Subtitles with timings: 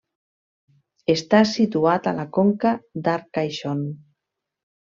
[1.15, 2.75] Està situat a la conca
[3.09, 3.89] d'Arcaishon.